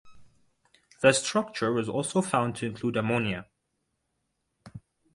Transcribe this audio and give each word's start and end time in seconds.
The 1.01 1.13
structure 1.13 1.71
was 1.71 1.87
also 1.87 2.23
found 2.23 2.55
to 2.55 2.65
include 2.65 2.97
ammonia. 2.97 3.45